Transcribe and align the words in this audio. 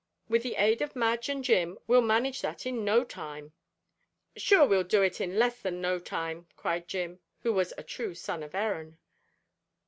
With 0.27 0.41
the 0.41 0.55
aid 0.55 0.81
of 0.81 0.95
Madge 0.95 1.29
and 1.29 1.43
Jim 1.43 1.77
we'll 1.85 2.01
manage 2.01 2.41
that 2.41 2.65
in 2.65 2.83
no 2.83 3.03
time." 3.03 3.53
"Sure 4.35 4.65
we'll 4.65 4.81
do 4.83 5.03
it 5.03 5.21
in 5.21 5.37
less 5.37 5.61
than 5.61 5.79
no 5.79 5.99
time!" 5.99 6.47
cried 6.55 6.87
Jim, 6.87 7.19
who 7.41 7.53
was 7.53 7.71
a 7.77 7.83
true 7.83 8.15
son 8.15 8.41
of 8.41 8.55
Erin. 8.55 8.97